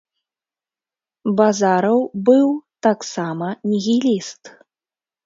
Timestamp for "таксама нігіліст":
2.87-4.43